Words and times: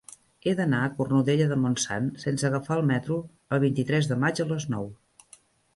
He 0.45 0.53
d'anar 0.59 0.79
a 0.85 0.91
Cornudella 0.99 1.47
de 1.51 1.59
Montsant 1.65 2.07
sense 2.25 2.49
agafar 2.51 2.81
el 2.81 2.85
metro 2.93 3.21
el 3.59 3.63
vint-i-tres 3.67 4.13
de 4.15 4.21
maig 4.27 4.47
a 4.47 4.53
les 4.55 4.69
nou. 4.75 4.91